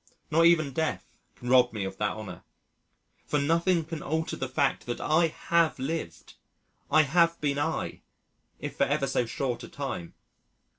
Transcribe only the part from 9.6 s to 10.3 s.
a time.